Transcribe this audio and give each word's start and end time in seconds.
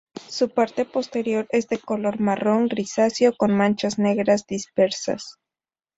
Su 0.27 0.49
parte 0.49 0.85
posterior 0.85 1.45
es 1.51 1.67
de 1.69 1.77
color 1.77 2.19
marrón 2.19 2.67
grisáceo 2.67 3.35
con 3.37 3.55
manchas 3.55 3.99
negras 3.99 4.47
dispersas. 4.47 5.35